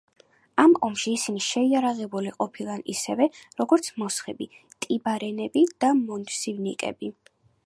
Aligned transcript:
ამ 0.61 0.71
ომში 0.87 1.11
ისინი 1.17 1.43
შეიარაღებული 1.47 2.33
ყოფილან 2.39 2.81
ისევე, 2.95 3.27
როგორც 3.63 3.93
მოსხები, 4.03 4.51
ტიბარენები 4.87 5.67
და 5.87 5.95
მოსინიკები. 6.05 7.17